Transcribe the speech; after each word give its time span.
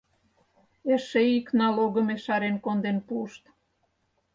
Эше 0.93 1.21
ик 1.37 1.47
налогым 1.59 2.07
ешарен 2.15 2.55
конден 2.65 2.97
пуышт!» 3.07 3.43